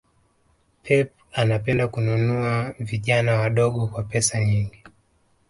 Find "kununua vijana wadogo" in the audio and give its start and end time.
1.87-3.87